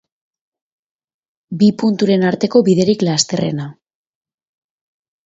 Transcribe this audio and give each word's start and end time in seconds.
Bi 1.59 1.69
punturen 1.81 2.25
arteko 2.31 2.63
biderik 2.71 3.05
lasterrena. 3.09 3.69